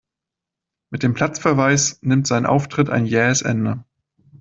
[0.89, 3.85] Mit dem Platzverweis nimmt sein Auftritt ein jähes Ende.